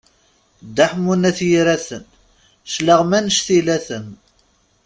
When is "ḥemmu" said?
0.91-1.15